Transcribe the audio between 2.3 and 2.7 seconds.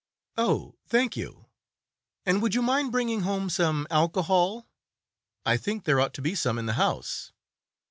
would you